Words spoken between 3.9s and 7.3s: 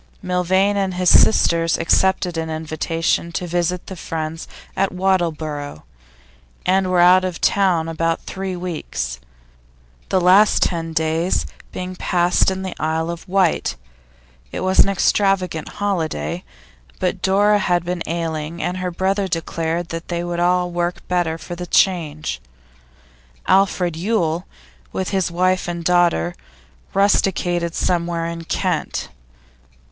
friends at Wattleborough, and were out